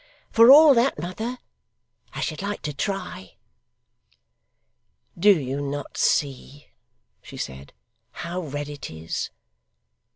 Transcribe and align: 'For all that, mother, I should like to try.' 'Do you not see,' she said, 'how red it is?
'For 0.31 0.49
all 0.51 0.73
that, 0.73 0.97
mother, 0.97 1.37
I 2.13 2.21
should 2.21 2.41
like 2.41 2.63
to 2.63 2.73
try.' 2.73 3.35
'Do 5.15 5.39
you 5.39 5.61
not 5.61 5.95
see,' 5.95 6.69
she 7.21 7.37
said, 7.37 7.71
'how 8.09 8.39
red 8.41 8.67
it 8.67 8.89
is? 8.89 9.29